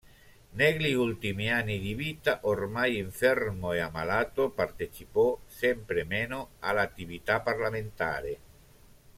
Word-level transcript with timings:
Negli 0.53 0.93
ultimi 0.93 1.51
anni 1.51 1.77
di 1.79 1.93
vita, 1.93 2.39
ormai 2.41 2.97
infermo 2.97 3.71
e 3.71 3.81
ammalato, 3.81 4.49
partecipò 4.49 5.39
sempre 5.45 6.03
meno 6.05 6.53
all'attività 6.61 7.39
parlamentare. 7.41 8.39